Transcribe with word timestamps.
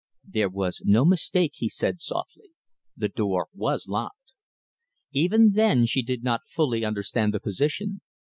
"There 0.27 0.49
was 0.49 0.81
no 0.83 1.05
mistake," 1.05 1.51
he 1.53 1.69
said 1.69 1.99
softly. 2.01 2.49
"The 2.97 3.07
door 3.07 3.49
was 3.53 3.87
locked." 3.87 4.33
Even 5.11 5.51
then 5.51 5.85
she 5.85 6.01
did 6.01 6.23
not 6.23 6.47
fully 6.47 6.83
understand 6.83 7.35
the 7.35 7.39
position. 7.39 8.01